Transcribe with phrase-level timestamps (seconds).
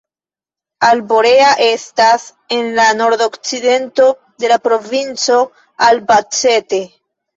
[0.87, 2.25] Alborea estas
[2.57, 4.07] en la nordokcidento
[4.45, 5.41] de la provinco
[5.93, 6.85] Albacete.